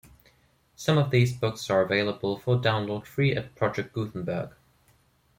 Some 0.75 0.97
of 0.97 1.11
these 1.11 1.31
books 1.31 1.69
are 1.69 1.83
available 1.83 2.35
for 2.39 2.55
download 2.57 3.05
free 3.05 3.35
at 3.35 3.53
Project 3.53 3.93
Gutenberg. 3.93 4.55